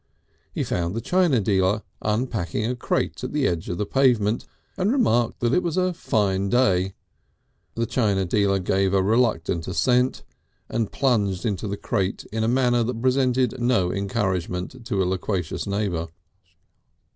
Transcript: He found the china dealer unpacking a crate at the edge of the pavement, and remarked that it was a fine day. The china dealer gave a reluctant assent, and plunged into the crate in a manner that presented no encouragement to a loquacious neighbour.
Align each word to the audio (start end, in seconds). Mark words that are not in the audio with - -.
He 0.51 0.63
found 0.63 0.95
the 0.95 0.99
china 0.99 1.39
dealer 1.39 1.83
unpacking 2.01 2.65
a 2.65 2.75
crate 2.75 3.23
at 3.23 3.33
the 3.33 3.45
edge 3.45 3.69
of 3.69 3.77
the 3.77 3.85
pavement, 3.85 4.47
and 4.75 4.91
remarked 4.91 5.41
that 5.41 5.53
it 5.53 5.61
was 5.61 5.77
a 5.77 5.93
fine 5.93 6.49
day. 6.49 6.95
The 7.75 7.85
china 7.85 8.25
dealer 8.25 8.57
gave 8.57 8.95
a 8.95 9.03
reluctant 9.03 9.67
assent, 9.67 10.23
and 10.69 10.91
plunged 10.91 11.45
into 11.45 11.67
the 11.67 11.77
crate 11.77 12.25
in 12.31 12.43
a 12.43 12.47
manner 12.47 12.81
that 12.81 12.99
presented 12.99 13.61
no 13.61 13.93
encouragement 13.93 14.83
to 14.87 15.03
a 15.03 15.05
loquacious 15.05 15.67
neighbour. 15.67 16.07